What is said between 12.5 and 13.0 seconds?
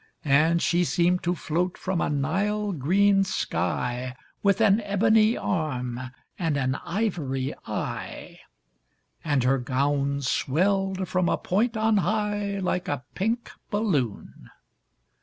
Like